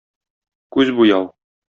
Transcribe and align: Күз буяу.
Күз 0.77 0.91
буяу. 1.01 1.29